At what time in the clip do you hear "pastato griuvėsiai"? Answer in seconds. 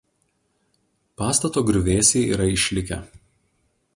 1.21-2.23